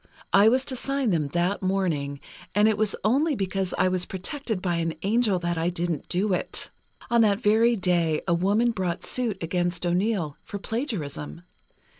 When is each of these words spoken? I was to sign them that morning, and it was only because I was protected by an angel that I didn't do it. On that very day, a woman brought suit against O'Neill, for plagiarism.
I 0.33 0.49
was 0.49 0.65
to 0.65 0.75
sign 0.75 1.11
them 1.11 1.27
that 1.27 1.61
morning, 1.61 2.21
and 2.55 2.67
it 2.67 2.75
was 2.75 2.95
only 3.03 3.35
because 3.35 3.71
I 3.77 3.87
was 3.87 4.07
protected 4.07 4.59
by 4.59 4.77
an 4.77 4.95
angel 5.03 5.37
that 5.37 5.59
I 5.59 5.69
didn't 5.69 6.09
do 6.09 6.33
it. 6.33 6.71
On 7.11 7.21
that 7.21 7.39
very 7.39 7.75
day, 7.75 8.21
a 8.27 8.33
woman 8.33 8.71
brought 8.71 9.03
suit 9.03 9.37
against 9.43 9.85
O'Neill, 9.85 10.37
for 10.41 10.57
plagiarism. 10.57 11.43